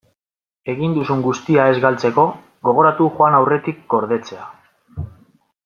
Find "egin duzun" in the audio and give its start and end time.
0.71-1.21